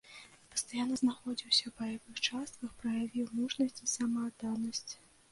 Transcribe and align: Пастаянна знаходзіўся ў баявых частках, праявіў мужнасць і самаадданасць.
Пастаянна 0.53 0.95
знаходзіўся 1.01 1.63
ў 1.67 1.71
баявых 1.81 2.21
частках, 2.27 2.71
праявіў 2.83 3.27
мужнасць 3.41 3.79
і 3.89 3.91
самаадданасць. 3.91 4.91